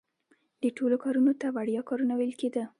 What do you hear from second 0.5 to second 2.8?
دې ټولو کارونو ته وړیا کارونه ویل کیده.